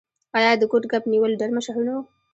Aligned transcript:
آیا 0.37 0.51
د 0.57 0.63
کوډ 0.71 0.83
کب 0.91 1.03
نیول 1.13 1.31
ډیر 1.41 1.49
مشهور 1.57 1.83
نه 1.87 1.93
و؟ 1.95 1.99